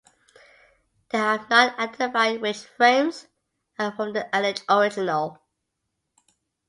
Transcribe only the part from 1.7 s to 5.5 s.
identified which frames are from the alleged original.